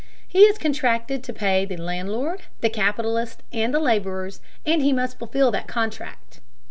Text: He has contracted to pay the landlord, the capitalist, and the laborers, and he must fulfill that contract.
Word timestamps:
He 0.27 0.47
has 0.47 0.57
contracted 0.57 1.23
to 1.23 1.31
pay 1.31 1.63
the 1.63 1.77
landlord, 1.77 2.39
the 2.61 2.71
capitalist, 2.71 3.43
and 3.53 3.71
the 3.71 3.77
laborers, 3.79 4.41
and 4.65 4.81
he 4.81 4.91
must 4.91 5.19
fulfill 5.19 5.51
that 5.51 5.67
contract. 5.67 6.39